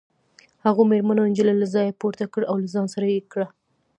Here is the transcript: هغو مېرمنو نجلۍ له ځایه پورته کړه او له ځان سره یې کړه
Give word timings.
هغو 0.65 0.81
مېرمنو 0.91 1.23
نجلۍ 1.31 1.55
له 1.57 1.67
ځایه 1.73 1.97
پورته 2.01 2.25
کړه 2.33 2.45
او 2.51 2.55
له 2.63 2.67
ځان 2.73 2.87
سره 2.93 3.05
یې 3.13 3.21
کړه 3.31 3.47